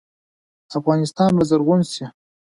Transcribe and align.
افغانستان 0.79 1.29
به 1.37 1.43
زرغون 1.49 1.81
شي. 1.91 2.05